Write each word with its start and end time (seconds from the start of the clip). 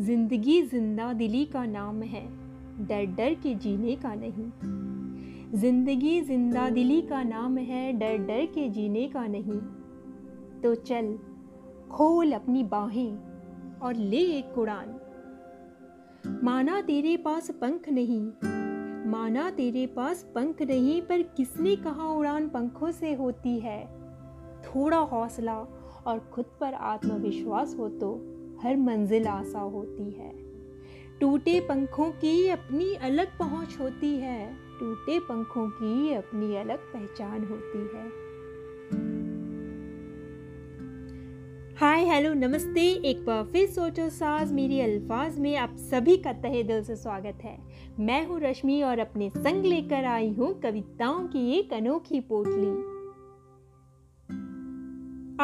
ज़िंदगी 0.00 0.62
ज़िंदा 0.62 1.12
दिली 1.12 1.44
का 1.44 1.64
नाम 1.66 2.02
है, 2.02 2.22
डर 2.86 3.06
डर 3.06 3.34
के 3.34 3.54
जीने 3.54 3.96
का 3.96 4.14
नहीं। 4.14 4.50
ज़िंदगी 5.54 6.20
ज़िंदा 6.20 6.68
दिली 6.70 7.00
का 7.02 7.22
नाम 7.22 7.58
है, 7.58 7.92
डर 7.92 8.18
डर 8.18 8.46
के 8.46 8.68
जीने 8.68 9.08
का 9.08 9.26
नहीं। 9.26 9.58
तो 10.60 10.74
चल, 10.74 11.18
खोल 11.90 12.32
अपनी 12.32 12.62
बाहें 12.62 13.18
और 13.78 13.94
ले 13.94 14.20
एक 14.38 14.58
उड़ान। 14.58 15.00
माना 16.44 16.80
तेरे 16.80 17.16
पास 17.16 17.50
पंख 17.50 17.88
नहीं, 17.88 18.22
माना 19.10 19.50
तेरे 19.50 19.86
पास 19.86 20.22
पंख 20.34 20.62
नहीं, 20.62 21.02
पर 21.02 21.22
किसने 21.22 21.76
कहा 21.76 22.08
उड़ान 22.08 22.48
पंखों 22.48 22.90
से 22.90 23.14
होती 23.14 23.58
है? 23.58 23.86
थोड़ा 24.64 24.98
हौसला 24.98 25.58
और 26.06 26.30
खुद 26.32 26.44
पर 26.60 26.74
आत्मविश्वास 26.74 27.76
हो 27.78 27.88
तो। 27.88 28.37
हर 28.62 28.76
मंजिल 28.76 29.26
आसा 29.26 29.60
होती 29.60 30.10
है। 30.10 30.32
टूटे 31.20 31.60
पंखों 31.60 32.10
की 32.10 32.48
अपनी 32.48 32.94
अलग 32.94 33.38
पहुँच 33.38 33.76
होती 33.80 34.16
है। 34.16 34.54
टूटे 34.80 35.18
पंखों 35.18 35.70
की 35.70 36.12
अपनी 36.12 36.56
अलग 36.56 36.78
पहचान 36.78 37.44
होती 37.44 37.78
है। 37.78 38.06
हाय, 41.76 42.04
हेलो, 42.04 42.34
नमस्ते। 42.34 42.80
एक 42.80 43.24
बार 43.26 43.44
फिर 43.44 43.68
सोचो 43.68 44.08
साज 44.08 44.52
मेरी 44.52 44.80
अल्फाज 44.80 45.38
में। 45.38 45.56
आप 45.56 45.76
सभी 45.76 46.16
का 46.16 46.32
तहे 46.32 46.62
दिल 46.62 46.82
से 46.82 46.96
स्वागत 46.96 47.38
है। 47.42 47.58
मैं 48.00 48.26
हूँ 48.26 48.40
रश्मि 48.40 48.82
और 48.82 48.98
अपने 48.98 49.30
संग 49.30 49.64
लेकर 49.64 50.04
आई 50.04 50.30
हूँ 50.30 50.60
कविताओं 50.60 51.26
की 51.28 51.50
एक 51.50 51.72
अनोखी 51.72 52.20
पोटली। 52.20 52.74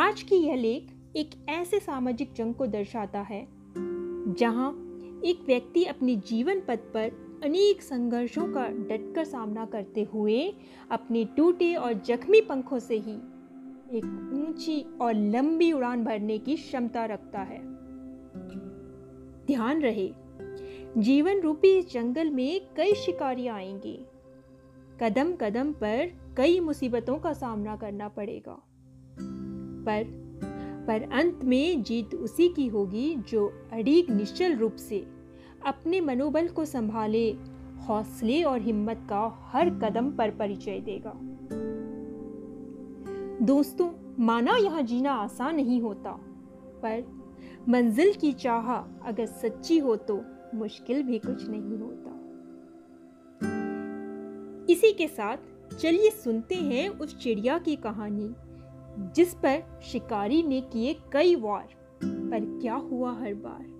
आज 0.00 0.22
की 0.22 0.36
यह 0.36 0.54
लेख 0.54 0.93
एक 1.16 1.30
ऐसे 1.48 1.80
सामाजिक 1.80 2.32
जंग 2.32 2.54
को 2.54 2.66
दर्शाता 2.66 3.20
है, 3.20 3.48
जहाँ 4.34 4.70
एक 5.24 5.44
व्यक्ति 5.46 5.84
अपने 5.84 6.16
जीवन 6.16 6.60
पथ 6.60 6.76
पर 6.76 7.40
अनेक 7.44 7.82
संघर्षों 7.82 8.52
का 8.52 8.68
डटकर 8.68 9.24
सामना 9.24 9.64
करते 9.64 10.02
हुए 10.02 10.54
अपने 10.90 11.24
टूटे 11.24 11.74
और 11.74 11.92
जख्मी 11.92 12.40
पंखों 12.40 12.78
से 12.78 12.98
ही 12.98 13.14
एक 13.98 14.30
ऊँची 14.34 14.98
और 15.00 15.14
लंबी 15.14 15.72
उड़ान 15.72 16.04
भरने 16.04 16.38
की 16.38 16.56
क्षमता 16.56 17.04
रखता 17.04 17.40
है। 17.40 17.58
ध्यान 19.46 19.82
रहे, 19.82 20.12
जीवन 20.98 21.40
रूपी 21.40 21.68
इस 21.68 21.92
जंगल 21.92 22.30
में 22.30 22.60
कई 22.76 22.94
शिकारी 22.94 23.46
आएँगे। 23.46 24.06
कदम 25.00 25.32
कदम 25.32 25.72
पर 25.72 26.10
कई 26.36 26.60
मुसीबतों 26.60 27.18
का 27.18 27.32
सामना 27.32 27.76
करना 27.76 28.08
पड़ेगा। 28.08 28.62
पर 29.86 30.23
पर 30.86 31.02
अंत 31.12 31.44
में 31.44 31.82
जीत 31.82 32.14
उसी 32.14 32.48
की 32.48 32.66
होगी 32.66 33.14
जो 33.28 33.46
अड़ीग 33.72 34.10
निश्चल 34.10 34.56
रूप 34.56 34.76
से 34.76 34.98
अपने 35.66 36.00
मनोबल 36.00 36.48
को 36.48 36.64
संभाले, 36.64 37.30
हौसले 37.88 38.42
और 38.42 38.60
हिम्मत 38.60 39.06
का 39.10 39.22
हर 39.52 39.70
कदम 39.70 40.10
पर 40.10 40.30
परिचय 40.30 40.80
देगा। 40.80 41.12
दोस्तों, 43.46 43.90
माना 44.18 44.56
यह 44.56 44.80
जीना 44.80 45.12
आसान 45.12 45.56
नहीं 45.56 45.80
होता, 45.82 46.12
पर 46.82 47.04
मंजिल 47.68 48.12
की 48.12 48.32
चाह 48.32 48.72
अगर 49.08 49.26
सच्ची 49.26 49.78
हो 49.78 49.96
तो 49.96 50.20
मुश्किल 50.54 51.02
भी 51.02 51.18
कुछ 51.18 51.48
नहीं 51.48 51.78
होता। 51.78 52.10
इसी 54.72 54.92
के 54.92 55.08
साथ 55.08 55.36
चलिए 55.78 56.10
सुनते 56.10 56.54
हैं 56.54 56.88
उस 56.88 57.18
चिड़िया 57.18 57.58
की 57.58 57.76
कहानी। 57.76 58.34
जिस 58.98 59.34
पर 59.34 59.80
शिकारी 59.82 60.42
ने 60.42 60.60
किए 60.60 60.96
कई 61.12 61.36
वार, 61.36 61.68
पर 62.04 62.58
क्या 62.62 62.74
हुआ 62.74 63.12
हर 63.12 63.34
बार? 63.34 63.74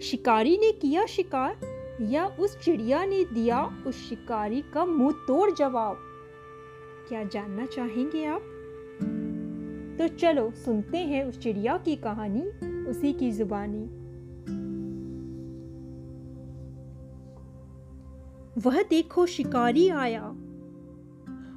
शिकारी 0.00 0.56
ने 0.56 0.72
किया 0.72 1.06
शिकार 1.06 1.56
या 2.02 2.26
उस 2.26 2.58
चिड़िया 2.58 3.04
ने 3.04 3.24
दिया 3.24 3.84
उस 3.86 4.08
शिकारी 4.08 4.62
का 4.62 4.84
मुँह 4.84 5.12
तोड़ 5.12 5.50
जवाब? 5.50 5.98
क्या 7.08 7.24
जानना 7.24 7.66
चाहेंगे 7.66 8.24
आप? 8.24 8.40
तो 9.98 10.08
चलो, 10.08 10.50
सुनते 10.50 10.98
हैं 10.98 11.24
उस 11.24 11.38
चिड़िया 11.38 11.76
की 11.78 11.96
कहानी, 11.96 12.42
उसी 12.90 13.12
की 13.12 13.32
जुबानी। 13.32 14.04
वह 18.58 18.82
देखो 18.82 19.26
शिकारी 19.26 19.88
आया। 19.88 20.26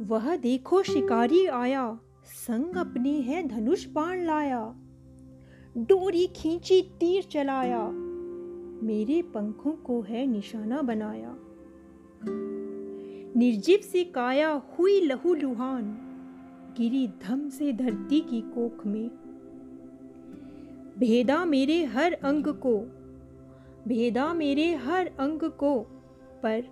वह 0.00 0.36
देखो 0.36 0.82
शिकारी 0.82 1.46
आया। 1.46 1.98
संग 2.28 2.76
अपने 2.76 3.10
है 3.10 3.48
धनुष 3.48 3.86
बाण 3.86 4.24
लाया। 4.24 4.74
डोरी 5.76 6.26
खींची 6.26 6.82
तीर 6.82 7.22
चलाया। 7.22 7.88
मेरे 8.82 9.22
पंखों 9.22 9.72
को 9.72 10.00
है 10.00 10.26
निशाना 10.26 10.82
बनाया। 10.82 11.36
निर्जीव 13.36 13.78
से 13.78 14.04
काया 14.04 14.62
हुई 14.78 15.00
लहू 15.00 15.34
लुहान। 15.34 15.98
गिरी 16.78 17.08
धम 17.08 17.48
से 17.48 17.72
धरती 17.72 18.20
की 18.20 18.40
कोख 18.40 18.86
में। 18.86 19.10
भेदा 20.98 21.44
मेरे 21.44 21.84
हर 21.84 22.12
अंग 22.12 22.46
को। 22.46 22.78
भेदा 23.88 24.34
मेरे 24.34 24.74
हर 24.74 25.06
अंग 25.06 25.40
को। 25.40 25.80
पर 26.42 26.62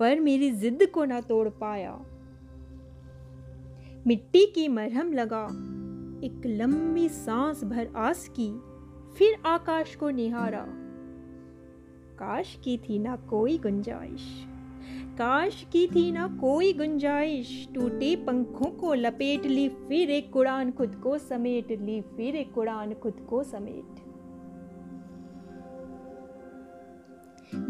पर 0.00 0.20
मेरी 0.20 0.50
जिद 0.50 0.90
को 0.94 1.04
ना 1.04 1.20
तोड़ 1.20 1.48
पाया। 1.48 2.04
मिट्टी 4.06 4.46
की 4.46 4.68
मरहम 4.68 5.12
लगा 5.12 5.44
एक 6.26 6.42
लंबी 6.46 7.08
सांस 7.08 7.64
भर 7.64 7.88
आस 7.96 8.28
की, 8.28 8.60
फिर 9.14 9.36
आकाश 9.46 9.96
को 9.96 10.10
निहारा। 10.10 10.66
काश 12.14 12.58
की 12.64 12.78
थी 12.78 12.98
ना 12.98 13.16
कोई 13.16 13.58
गुंजाइश। 13.58 14.46
काश 15.18 15.66
की 15.72 15.86
थी 15.86 16.12
ना 16.12 16.38
कोई 16.40 16.72
गुंजाइश। 16.72 17.68
टूटे 17.74 18.16
पंखों 18.16 18.66
को 18.66 18.94
लपेट 18.94 19.46
ली, 19.46 19.68
फिर 19.68 20.10
एक 20.10 20.36
उड़ान 20.36 20.72
खुद 20.72 20.94
को 20.94 21.18
समेट 21.18 21.70
ली, 21.70 22.00
फिर 22.00 22.36
एक 22.36 22.58
उड़ान 22.58 22.94
खुद 22.94 23.26
को 23.30 23.42
समेट। 23.42 24.00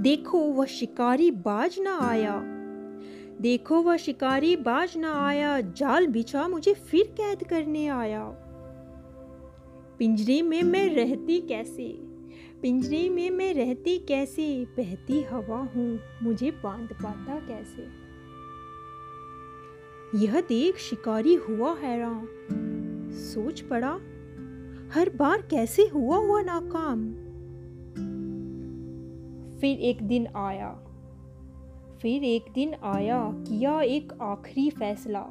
देखो, 0.01 0.39
वह 0.39 0.67
शिकारी 0.67 1.31
बाज 1.31 1.77
ना 1.81 1.99
आया। 1.99 2.60
देखो 3.41 3.83
वह 3.83 3.97
शिकारी 3.97 4.57
बाज 4.57 4.97
ना 4.97 5.27
आया, 5.27 5.61
जाल 5.61 6.07
बिछा 6.07 6.49
मुझे 6.49 6.75
फिर 6.75 7.07
कैद 7.07 7.45
करने 7.45 7.87
आया। 7.87 8.25
पिंजरे 9.99 10.43
में 10.43 10.63
मैं 10.63 10.95
रहती 10.95 11.41
कैसे? 11.41 11.89
पिंजरे 12.63 13.09
में 13.09 13.31
मैं 13.31 13.55
रहती 13.55 13.99
कैसे? 13.99 14.65
बहती 14.65 15.23
हवा 15.23 15.59
हूँ, 15.59 16.01
मुझे 16.23 16.51
बाँध 16.51 16.93
पाता 16.93 17.35
कैसे? 17.35 17.83
यह 20.27 20.41
देख 20.41 20.77
शिकारी 20.77 21.35
हुआ 21.35 21.75
हैरान। 21.75 22.29
सोच 23.13 23.61
पड़ा, 23.61 23.93
हर 24.95 25.11
बार 25.17 25.43
कैसे 25.43 25.83
हुआ 25.83 26.17
हुआ 26.17 26.43
नाकाम? 26.43 27.13
फिर 29.59 29.79
एक 29.79 30.03
दिन 30.03 30.27
आया। 30.37 30.90
फिर 32.03 32.25
एक 32.25 32.45
दिन 32.55 32.75
आया 32.83 33.33
किया 33.35 33.81
एक 33.81 34.13
आखिरी 34.23 34.71
फैसला। 34.71 35.23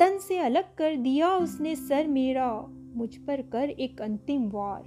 तन 0.00 0.18
से 0.28 0.38
अलग 0.38 0.74
कर 0.74 0.96
दिया 0.96 1.36
उसने 1.36 1.76
सर 1.76 2.06
मेरा, 2.06 2.66
मुझ 2.96 3.16
पर 3.16 3.42
कर 3.42 3.70
एक 3.70 4.02
अंतिम 4.02 4.50
वार। 4.50 4.82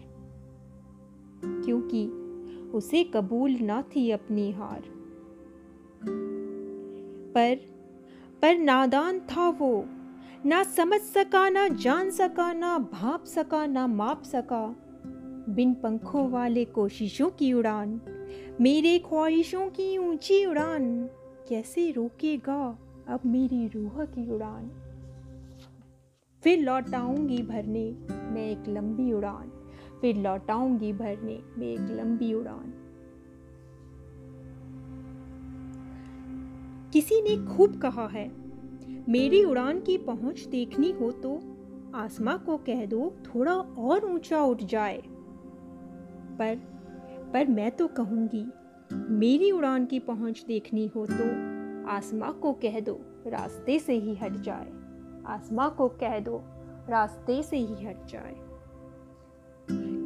क्योंकि 1.46 2.08
उसे 2.74 3.04
कबूल 3.04 3.52
ना 3.52 3.82
थी 3.82 4.12
अपनी 4.12 4.52
हार। 4.52 4.84
पर 7.34 7.56
पर 8.42 8.58
नादान 8.58 9.20
था 9.20 9.50
वो। 9.50 9.86
ना 10.46 10.64
समझ 10.64 11.02
सका, 11.02 11.50
ना 11.50 11.68
जान 11.68 12.10
सका, 12.10 12.54
ना 12.54 12.78
भाप 12.78 13.24
सका, 13.24 13.66
ना 13.66 13.88
माप 13.88 14.24
सका। 14.24 14.76
बिन 15.50 15.74
पंखों 15.74 16.30
वाले 16.30 16.66
कोशिशों 16.66 17.30
की 17.30 17.54
उड़ान। 17.54 18.02
मेरे 18.62 18.98
ख्वाहिशों 19.00 19.66
की 19.70 19.98
ऊँची 19.98 20.46
उड़ान 20.46 20.84
कैसे 21.50 21.90
रोकेगा 21.92 22.58
अब 23.08 23.22
मेरी 23.26 23.68
रूह 23.68 24.04
की 24.06 24.30
उड़ान? 24.32 24.70
फिर 26.44 26.60
लौटाऊँगी 26.60 27.42
भरने 27.42 27.84
मैं 28.32 28.46
एक 28.52 28.68
लंबी 28.68 29.12
उड़ान। 29.14 29.50
फिर 30.02 30.16
लौटाऊँगी 30.18 30.92
भरने 30.94 31.38
मैं 31.58 31.68
एक 31.68 31.92
लंबी 31.92 32.34
उड़ान। 32.34 32.72
किसी 36.94 37.22
ने 37.22 37.36
खूब 37.48 37.80
कहा 37.82 38.08
है, 38.08 38.28
मेरी 39.10 39.44
उड़ान 39.44 39.82
की 39.82 39.98
पहुँच 39.98 40.46
देखनी 40.46 40.92
हो 40.92 41.12
तो 41.18 41.36
आसमां 41.96 42.38
को 42.38 42.58
कह 42.58 42.86
दो, 42.86 43.14
थोड़ा 43.26 43.54
और 43.54 44.06
ऊँचा 44.06 44.42
उठ 44.44 44.64
जाए। 44.64 45.02
पर 46.40 46.75
पर 47.36 47.46
मैं 47.46 47.72
तो 47.72 47.88
कहूँगी, 47.88 48.46
मेरी 48.94 49.52
उड़ान 49.52 49.86
की 49.86 50.00
पहुँच 50.00 50.44
देखनी 50.48 50.88
हो 50.88 51.06
तो 51.06 51.24
आसमां 51.90 52.32
को 52.32 52.54
कह 52.54 52.80
दो, 52.80 52.94
रास्ते 53.28 53.80
से 53.80 53.94
ही 53.94 54.16
हट 54.16 54.32
जाए। 54.32 54.68
आसमां 55.28 55.70
को 55.70 55.88
कह 55.88 56.20
दो, 56.20 56.38
रास्ते 56.90 57.44
से 57.44 57.58
ही 57.58 57.86
हट 57.86 58.06
जाए। 58.08 58.36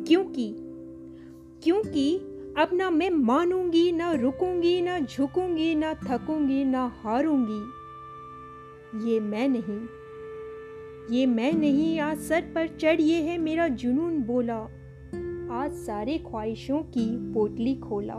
क्योंकि 0.07 0.55
क्योंकि 1.63 2.17
अब 2.57 2.69
ना 2.73 2.89
मैं 2.89 3.09
मानूँगी, 3.09 3.91
ना 3.91 4.11
रुकूँगी, 4.13 4.81
ना 4.81 4.99
झुकूँगी, 4.99 5.75
ना 5.75 5.93
थकूँगी, 5.93 6.65
ना 6.65 6.91
हारूँगी। 7.03 7.61
ये 9.11 9.19
मैं 9.19 9.47
नहीं, 9.47 9.79
ये 11.17 11.25
मैं 11.25 11.53
नहीं, 11.53 11.99
आज 11.99 12.17
सर 12.17 12.51
पर 12.55 12.67
चढ़ 12.67 13.01
ये 13.01 13.21
है 13.21 13.37
मेरा 13.37 13.67
जुनून 13.67 14.23
बोला। 14.23 14.67
आज 15.51 15.73
सारे 15.73 16.17
ख्वाहिशों 16.17 16.79
की 16.79 17.33
पोटली 17.33 17.75
खोला। 17.75 18.15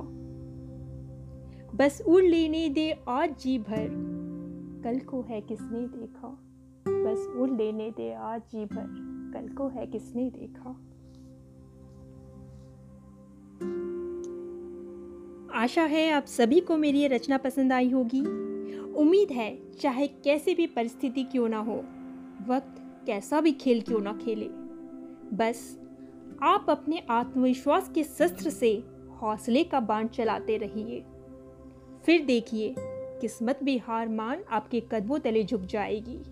बस 1.74 2.02
उड़ 2.08 2.24
लेने 2.24 2.68
दे 2.68 2.98
आज 3.08 3.38
जी 3.40 3.58
भर। 3.58 3.88
कल 4.84 4.98
को 4.98 5.22
है 5.22 5.40
किसने 5.40 5.80
देखा? 5.80 6.28
बस 6.88 7.36
उड़ 7.36 7.50
लेने 7.50 7.90
दे 7.90 8.12
आज 8.12 8.40
जी 8.40 8.64
भर। 8.64 8.86
कल 9.34 9.54
को 9.54 9.68
है 9.68 9.86
किसने 9.86 10.30
देखा? 10.30 10.70
आशा 15.60 15.82
है 15.82 16.10
आप 16.10 16.24
सभी 16.24 16.60
को 16.60 16.76
मेरी 16.76 16.98
ये 16.98 17.08
रचना 17.08 17.38
पसंद 17.38 17.72
आई 17.72 17.90
होगी। 17.90 18.20
उम्मीद 18.92 19.30
है 19.30 19.72
चाहे 19.72 20.06
कैसी 20.06 20.54
भी 20.54 20.66
परिस्थिति 20.66 21.24
क्यों 21.24 21.48
ना 21.48 21.58
हो, 21.58 21.76
वक्त 22.48 23.04
कैसा 23.06 23.40
भी 23.40 23.52
खेल 23.52 23.80
क्यों 23.80 24.00
ना 24.00 24.12
खेले। 24.12 24.48
बस 25.36 25.79
आप 26.42 26.66
अपने 26.68 27.02
आत्मविश्वास 27.10 27.90
के 27.94 28.04
शस्त्र 28.04 28.50
से 28.50 28.84
हौसले 29.22 29.64
का 29.64 29.80
बाण 29.80 30.06
चलाते 30.08 30.56
रहिए। 30.56 31.00
फिर 32.06 32.24
देखिए, 32.24 32.74
किस्मत 33.20 33.58
भी 33.64 33.78
हार 33.78 34.08
मान 34.08 34.42
आपके 34.50 34.80
कदमों 34.80 35.18
तले 35.18 35.44
झुक 35.44 35.60
जाएगी। 35.60 36.22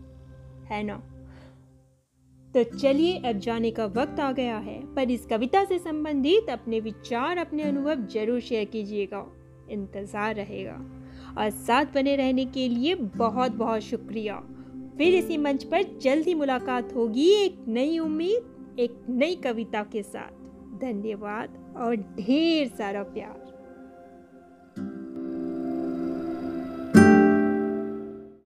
है 0.66 0.82
ना? 0.82 1.02
तो 2.54 2.78
चलिए, 2.78 3.18
अब 3.18 3.38
जाने 3.38 3.70
का 3.70 3.86
वक्त 3.86 4.20
आ 4.20 4.32
गया 4.32 4.58
है, 4.58 4.94
पर 4.94 5.10
इस 5.10 5.26
कविता 5.26 5.64
से 5.64 5.78
संबंधित 5.78 6.50
अपने 6.50 6.80
विचार, 6.80 7.38
अपने 7.38 7.62
अनुभव 7.62 7.94
ज़रूर 7.94 8.40
शेयर 8.40 8.64
कीजिएगा। 8.64 9.26
इंतज़ार 9.70 10.34
रहेगा। 10.34 11.04
और 11.38 11.50
साथ 11.50 11.84
बने 11.94 12.16
रहने 12.16 12.44
के 12.44 12.68
लिए 12.68 12.94
बहुत 12.94 13.52
बहुत 13.52 13.80
शुक्रिया। 13.80 14.36
फिर 14.98 15.14
इसी 15.14 15.36
मंच 15.36 15.64
पर 15.64 15.98
जल्द 15.98 16.28
मुलाकात 16.28 16.94
होगी 16.94 17.30
एक 17.30 17.64
नई 17.68 17.98
उम्मीद। 17.98 18.54
एक 18.78 19.06
नई 19.08 19.36
कविता 19.36 19.82
के 19.82 20.02
साथ। 20.02 20.30
धन्यवाद 20.78 21.74
और 21.76 21.96
ढेर 21.96 22.68
सारा 22.68 23.02
प्यार। 23.02 23.47